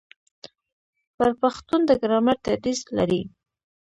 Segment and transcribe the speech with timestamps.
[1.17, 3.21] بر پښتون د ګرامر تدریس لري.